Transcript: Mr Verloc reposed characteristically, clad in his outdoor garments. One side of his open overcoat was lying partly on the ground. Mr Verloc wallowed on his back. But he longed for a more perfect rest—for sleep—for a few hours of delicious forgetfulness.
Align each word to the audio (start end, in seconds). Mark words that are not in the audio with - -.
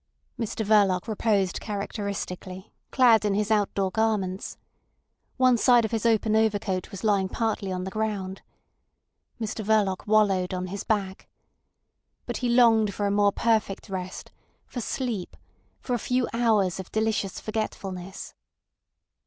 Mr 0.39 0.65
Verloc 0.65 1.07
reposed 1.07 1.59
characteristically, 1.61 2.73
clad 2.89 3.23
in 3.23 3.35
his 3.35 3.51
outdoor 3.51 3.91
garments. 3.91 4.57
One 5.37 5.57
side 5.59 5.85
of 5.85 5.91
his 5.91 6.07
open 6.07 6.35
overcoat 6.35 6.89
was 6.89 7.03
lying 7.03 7.29
partly 7.29 7.71
on 7.71 7.83
the 7.83 7.91
ground. 7.91 8.41
Mr 9.39 9.63
Verloc 9.63 10.07
wallowed 10.07 10.55
on 10.55 10.65
his 10.73 10.83
back. 10.83 11.27
But 12.25 12.37
he 12.37 12.49
longed 12.49 12.95
for 12.95 13.05
a 13.05 13.11
more 13.11 13.31
perfect 13.31 13.89
rest—for 13.89 14.81
sleep—for 14.81 15.93
a 15.93 15.99
few 15.99 16.27
hours 16.33 16.79
of 16.79 16.91
delicious 16.91 17.39
forgetfulness. 17.39 18.33